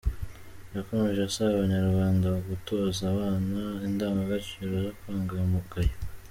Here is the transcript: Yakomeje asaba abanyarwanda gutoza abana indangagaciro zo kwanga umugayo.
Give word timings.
Yakomeje 0.75 1.19
asaba 1.29 1.49
abanyarwanda 1.55 2.27
gutoza 2.47 3.01
abana 3.13 3.59
indangagaciro 3.87 4.71
zo 4.83 4.91
kwanga 4.97 5.33
umugayo. 5.47 5.95